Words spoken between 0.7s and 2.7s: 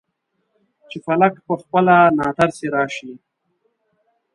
چې فلک پخپله ناترسۍ